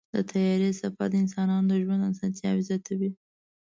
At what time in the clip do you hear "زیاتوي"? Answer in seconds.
2.67-3.11